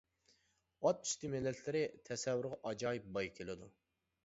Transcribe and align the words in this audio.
ئات 0.87 1.03
ئۈستى 1.07 1.29
مىللەتلىرى 1.35 1.85
تەسەۋۋۇرغا 2.09 2.59
ئاجايىپ 2.73 3.15
باي 3.21 3.33
كېلىدۇ. 3.39 3.73